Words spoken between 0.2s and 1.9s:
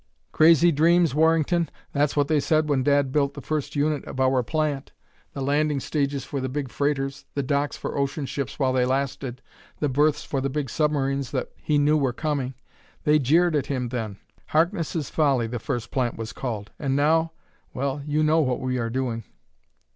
Crazy dreams, Warrington?